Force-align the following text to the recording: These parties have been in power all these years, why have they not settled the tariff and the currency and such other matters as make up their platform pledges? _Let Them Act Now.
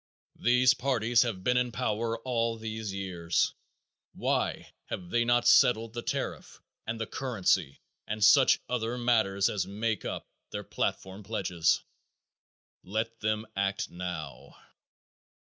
These 0.39 0.73
parties 0.73 1.21
have 1.21 1.43
been 1.43 1.57
in 1.57 1.71
power 1.71 2.17
all 2.21 2.57
these 2.57 2.91
years, 2.91 3.53
why 4.13 4.73
have 4.85 5.11
they 5.11 5.23
not 5.23 5.47
settled 5.47 5.93
the 5.93 6.01
tariff 6.01 6.59
and 6.87 6.99
the 6.99 7.05
currency 7.05 7.81
and 8.07 8.25
such 8.25 8.59
other 8.67 8.97
matters 8.97 9.47
as 9.47 9.67
make 9.67 10.03
up 10.03 10.27
their 10.49 10.63
platform 10.63 11.21
pledges? 11.21 11.83
_Let 12.83 13.19
Them 13.19 13.45
Act 13.55 13.91
Now. 13.91 14.55